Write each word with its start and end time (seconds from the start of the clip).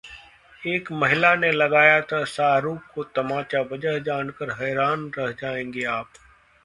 एक 0.67 0.91
महिला 0.91 1.33
ने 1.35 1.51
लगाया 1.51 1.99
था 2.01 2.23
शाहरुख 2.25 2.87
को 2.95 3.03
तमाचा, 3.03 3.61
वजह 3.71 3.99
जानकर 3.99 4.51
हैरान 4.63 5.09
रह 5.17 5.31
जाएंगे 5.31 5.85
आप... 5.99 6.09